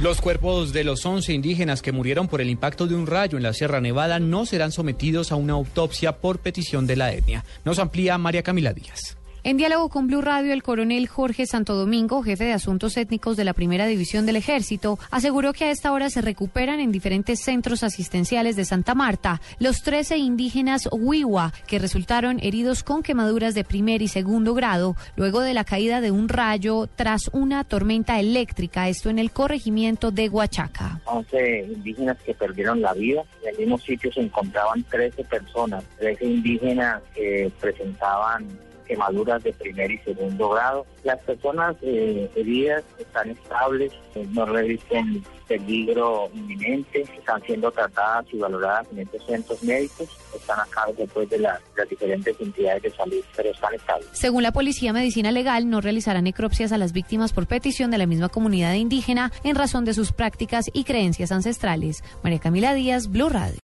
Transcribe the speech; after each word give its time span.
Los 0.00 0.20
cuerpos 0.20 0.72
de 0.72 0.82
los 0.82 1.06
11 1.06 1.32
indígenas 1.32 1.80
que 1.80 1.92
murieron 1.92 2.26
por 2.26 2.40
el 2.40 2.50
impacto 2.50 2.88
de 2.88 2.96
un 2.96 3.06
rayo 3.06 3.36
en 3.36 3.44
la 3.44 3.52
Sierra 3.52 3.80
Nevada 3.80 4.18
no 4.18 4.44
serán 4.44 4.72
sometidos 4.72 5.30
a 5.30 5.36
una 5.36 5.52
autopsia 5.52 6.16
por 6.16 6.40
petición 6.40 6.88
de 6.88 6.96
la 6.96 7.12
etnia. 7.12 7.44
Nos 7.64 7.78
amplía 7.78 8.18
María 8.18 8.42
Camila 8.42 8.72
Díaz. 8.72 9.16
En 9.46 9.58
diálogo 9.58 9.90
con 9.90 10.06
Blue 10.06 10.22
Radio, 10.22 10.54
el 10.54 10.62
coronel 10.62 11.06
Jorge 11.06 11.44
Santo 11.44 11.74
Domingo, 11.74 12.22
jefe 12.22 12.44
de 12.44 12.54
asuntos 12.54 12.96
étnicos 12.96 13.36
de 13.36 13.44
la 13.44 13.52
primera 13.52 13.84
división 13.84 14.24
del 14.24 14.36
ejército, 14.36 14.98
aseguró 15.10 15.52
que 15.52 15.66
a 15.66 15.70
esta 15.70 15.92
hora 15.92 16.08
se 16.08 16.22
recuperan 16.22 16.80
en 16.80 16.90
diferentes 16.90 17.40
centros 17.40 17.82
asistenciales 17.82 18.56
de 18.56 18.64
Santa 18.64 18.94
Marta 18.94 19.42
los 19.58 19.82
13 19.82 20.16
indígenas 20.16 20.88
Huiwa 20.90 21.52
que 21.66 21.78
resultaron 21.78 22.40
heridos 22.42 22.82
con 22.82 23.02
quemaduras 23.02 23.54
de 23.54 23.64
primer 23.64 24.00
y 24.00 24.08
segundo 24.08 24.54
grado 24.54 24.96
luego 25.14 25.42
de 25.42 25.52
la 25.52 25.64
caída 25.64 26.00
de 26.00 26.10
un 26.10 26.30
rayo 26.30 26.88
tras 26.96 27.28
una 27.34 27.64
tormenta 27.64 28.18
eléctrica, 28.18 28.88
esto 28.88 29.10
en 29.10 29.18
el 29.18 29.30
corregimiento 29.30 30.10
de 30.10 30.30
Huachaca. 30.30 31.02
11 31.04 31.66
indígenas 31.70 32.16
que 32.22 32.32
perdieron 32.32 32.80
la 32.80 32.94
vida. 32.94 33.22
En 33.42 33.50
el 33.50 33.58
mismo 33.58 33.76
sitio 33.76 34.10
se 34.10 34.22
encontraban 34.22 34.82
13 34.84 35.22
personas, 35.24 35.84
13 35.98 36.24
indígenas 36.24 37.02
que 37.14 37.52
presentaban 37.60 38.48
quemaduras 38.84 39.42
de 39.42 39.52
primer 39.52 39.90
y 39.90 39.98
segundo 39.98 40.50
grado. 40.50 40.86
Las 41.02 41.18
personas 41.20 41.76
eh, 41.82 42.30
heridas 42.34 42.84
están 42.98 43.30
estables, 43.30 43.92
eh, 44.14 44.26
no 44.32 44.46
revisten 44.46 45.22
peligro 45.46 46.30
inminente, 46.34 47.02
están 47.02 47.42
siendo 47.42 47.70
tratadas 47.70 48.24
y 48.32 48.38
valoradas 48.38 48.86
en 48.92 49.00
estos 49.00 49.24
centros 49.26 49.62
médicos, 49.62 50.08
están 50.34 50.58
a 50.58 50.66
cargo 50.66 50.94
después 50.96 51.28
de, 51.28 51.38
las 51.38 51.60
diferentes 51.88 52.34
entidades 52.40 52.82
de 52.82 52.90
salud, 52.90 53.22
pero 53.36 53.50
están 53.50 53.74
estables. 53.74 54.08
Según 54.12 54.42
la 54.42 54.52
Policía 54.52 54.92
Medicina 54.92 55.32
Legal, 55.32 55.68
no 55.68 55.80
realizará 55.80 56.22
necropsias 56.22 56.72
a 56.72 56.78
las 56.78 56.92
víctimas 56.92 57.32
por 57.32 57.46
petición 57.46 57.90
de 57.90 57.98
la 57.98 58.06
misma 58.06 58.28
comunidad 58.28 58.74
indígena 58.74 59.32
en 59.42 59.54
razón 59.54 59.84
de 59.84 59.94
sus 59.94 60.12
prácticas 60.12 60.70
y 60.72 60.84
creencias 60.84 61.32
ancestrales. 61.32 62.02
María 62.22 62.38
Camila 62.38 62.74
Díaz, 62.74 63.08
Blue 63.08 63.28
Radio. 63.28 63.60